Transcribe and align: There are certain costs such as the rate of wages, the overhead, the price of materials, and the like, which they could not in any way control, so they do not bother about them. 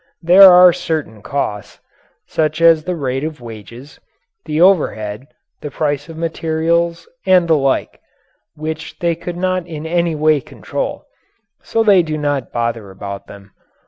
There 0.23 0.51
are 0.51 0.73
certain 0.73 1.21
costs 1.21 1.79
such 2.25 2.59
as 2.59 2.85
the 2.85 2.95
rate 2.95 3.23
of 3.23 3.39
wages, 3.39 3.99
the 4.45 4.59
overhead, 4.59 5.27
the 5.61 5.69
price 5.69 6.09
of 6.09 6.17
materials, 6.17 7.07
and 7.27 7.47
the 7.47 7.55
like, 7.55 8.01
which 8.55 8.97
they 8.97 9.13
could 9.13 9.37
not 9.37 9.67
in 9.67 9.85
any 9.85 10.15
way 10.15 10.41
control, 10.41 11.05
so 11.61 11.83
they 11.83 12.01
do 12.01 12.17
not 12.17 12.51
bother 12.51 12.89
about 12.89 13.27
them. 13.27 13.51